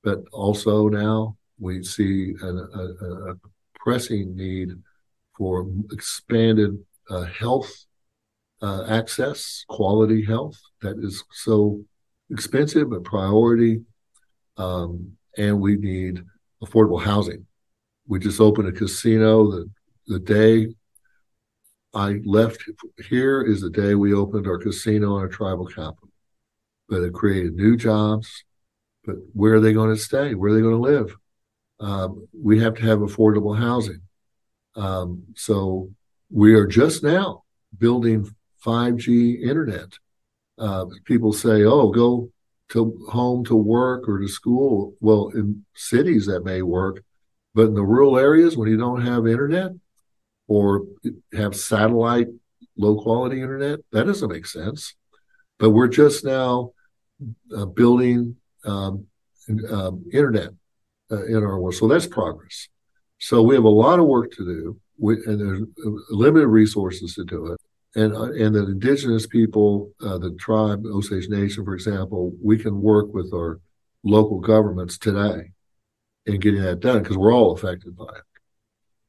[0.03, 3.35] But also now we see a, a, a
[3.75, 4.71] pressing need
[5.37, 6.79] for expanded
[7.11, 7.71] uh, health
[8.63, 11.85] uh, access quality health that is so
[12.31, 13.83] expensive a priority
[14.57, 16.23] um, and we need
[16.63, 17.47] affordable housing.
[18.07, 19.51] We just opened a casino.
[19.51, 19.71] The
[20.07, 20.75] the day
[21.95, 22.65] I left
[23.09, 26.09] here is the day we opened our casino in our tribal capital.
[26.89, 28.45] But it created new jobs.
[29.05, 30.35] But where are they going to stay?
[30.35, 31.17] Where are they going to live?
[31.81, 34.03] Um, we have to have affordable housing.
[34.77, 35.91] Um, so
[36.31, 37.43] we are just now
[37.77, 38.31] building
[38.65, 39.89] 5G internet.
[40.59, 42.31] Uh, people say, "Oh, go
[42.73, 44.95] to home to work or to school.
[45.01, 47.05] Well, in cities that may work,
[47.55, 49.73] but in the rural areas when you don't have internet
[50.49, 50.87] or
[51.35, 52.29] have satellite
[52.77, 54.95] low quality internet, that doesn't make sense.
[55.59, 56.73] But we're just now
[57.55, 59.07] uh, building um,
[59.71, 60.51] um, internet
[61.11, 62.69] uh, in our world, so that's progress.
[63.19, 65.63] So we have a lot of work to do, we, and there's
[66.11, 67.61] limited resources to do it
[67.95, 72.81] and uh, and the indigenous people, uh, the tribe, Osage Nation, for example, we can
[72.81, 73.61] work with our
[74.03, 75.53] local governments today
[76.27, 78.25] in getting that done because we're all affected by it.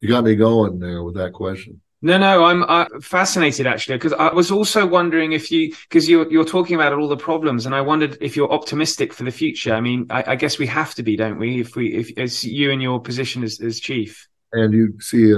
[0.02, 1.80] You got me going there with that question.
[2.02, 6.30] No, no, I'm uh, fascinated actually because I was also wondering if you because you're
[6.30, 9.74] you're talking about all the problems, and I wondered if you're optimistic for the future.
[9.74, 11.62] I mean, I, I guess we have to be, don't we?
[11.62, 15.36] If we, if as you in your position as as chief and you see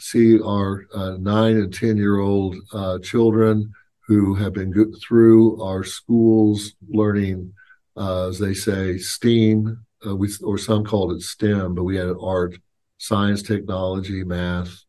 [0.00, 3.72] see our uh, nine and ten year old uh, children
[4.06, 7.52] who have been through our schools learning,
[7.96, 12.14] uh, as they say, STEAM, uh, we, or some called it STEM, but we had
[12.20, 12.56] art,
[12.98, 14.84] science, technology, math,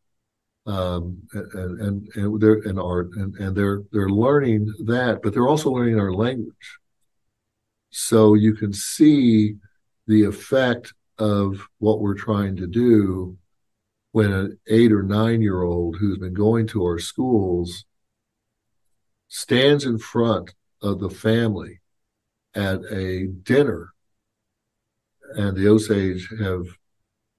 [0.66, 5.48] um, and, and and they're in art, and, and they're they're learning that, but they're
[5.48, 6.78] also learning our language.
[7.90, 9.56] So you can see
[10.06, 13.36] the effect of what we're trying to do
[14.18, 17.84] when an eight or nine year old who's been going to our schools
[19.28, 20.52] stands in front
[20.82, 21.78] of the family
[22.52, 23.92] at a dinner,
[25.36, 26.66] and the Osage have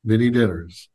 [0.06, 0.88] many dinners,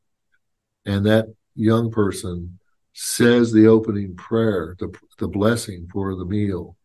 [0.87, 2.59] and that young person
[2.95, 6.79] says the opening prayer, the, the blessing for the meal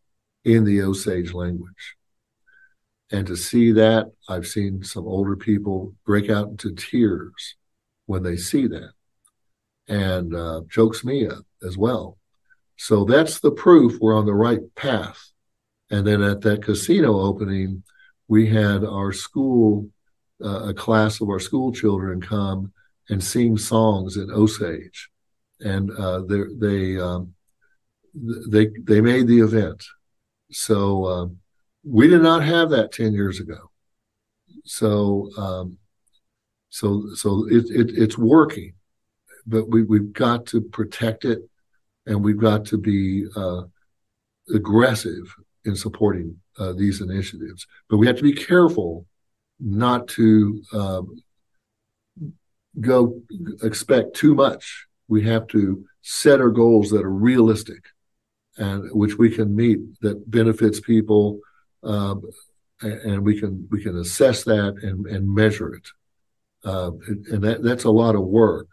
[0.44, 1.96] in the Osage language.
[3.10, 7.56] And to see that, I've seen some older people break out into tears
[8.10, 8.90] when they see that
[9.86, 12.18] and uh, chokes me up as well.
[12.76, 15.20] So that's the proof we're on the right path.
[15.90, 17.84] And then at that casino opening,
[18.26, 19.88] we had our school,
[20.44, 22.72] uh, a class of our school children come
[23.08, 25.10] and sing songs in Osage,
[25.60, 27.34] and uh, they they um,
[28.54, 29.84] they they made the event.
[30.50, 31.38] So um,
[31.84, 33.70] we did not have that ten years ago.
[34.64, 35.78] So um,
[36.70, 38.72] so so it, it it's working,
[39.46, 41.40] but we we've got to protect it,
[42.06, 43.62] and we've got to be uh,
[44.54, 47.66] aggressive in supporting uh, these initiatives.
[47.88, 49.06] But we have to be careful
[49.58, 51.22] not to um,
[52.80, 53.20] go
[53.62, 54.86] expect too much.
[55.08, 57.84] We have to set our goals that are realistic
[58.56, 61.40] and which we can meet that benefits people,
[61.82, 62.22] um,
[62.82, 65.88] and we can we can assess that and, and measure it.
[66.64, 66.90] Uh,
[67.30, 68.68] and, that that's a lot of work.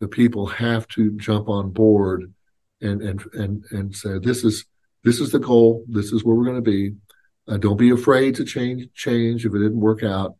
[0.00, 2.32] The people have to jump on board
[2.80, 4.64] and and and and say this is
[5.04, 5.84] this is the goal.
[5.88, 6.92] This is where we're going to be.
[7.48, 10.36] Uh, don't be afraid to change change if it didn't work out.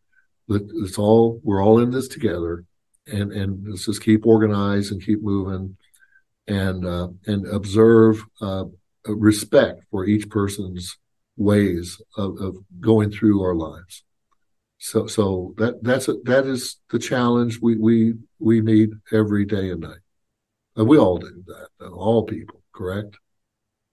[0.49, 2.65] It's all we're all in this together,
[3.07, 5.77] and and let's just keep organized and keep moving,
[6.47, 8.65] and uh, and observe uh,
[9.05, 10.97] respect for each person's
[11.37, 14.03] ways of, of going through our lives.
[14.83, 19.69] So so that that's a, that is the challenge we we we meet every day
[19.69, 19.99] and night.
[20.75, 21.87] And we all do that.
[21.89, 23.15] All people, correct?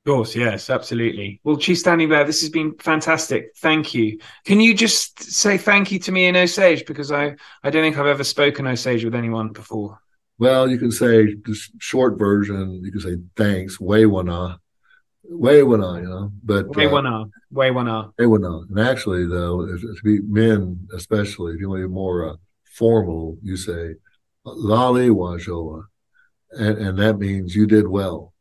[0.06, 1.42] Of course, yes, absolutely.
[1.44, 3.50] Well, Chief Standing Bear, this has been fantastic.
[3.58, 4.18] Thank you.
[4.46, 7.98] Can you just say thank you to me in Osage because I I don't think
[7.98, 10.00] I've ever spoken Osage with anyone before.
[10.38, 12.80] Well, you can say the short version.
[12.82, 14.58] You can say thanks, Waywana,
[15.30, 16.30] Waywana, you know.
[16.42, 18.68] But Waywana, uh, Waywana, Waywana.
[18.68, 22.36] And actually, though, if, to be men, especially if you want to be more uh,
[22.64, 23.94] formal, you say
[24.44, 25.84] Lali Wajoa,
[26.52, 28.32] and and that means you did well.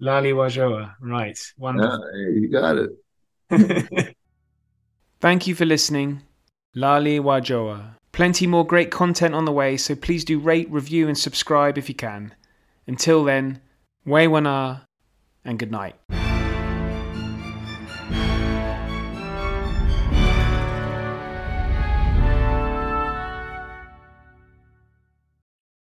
[0.00, 0.94] Lali Wajoa.
[1.00, 1.38] Right.
[1.56, 2.00] Wonderful.
[2.14, 4.16] Yeah, you got it.
[5.20, 6.22] Thank you for listening.
[6.74, 7.94] Lali Wajoa.
[8.12, 11.88] Plenty more great content on the way, so please do rate, review, and subscribe if
[11.88, 12.34] you can.
[12.86, 13.60] Until then,
[14.06, 14.82] Waywana
[15.46, 16.25] and good night.